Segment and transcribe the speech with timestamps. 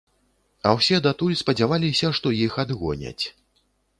[0.67, 3.25] А ўсе датуль спадзяваліся, што іх адгоняць.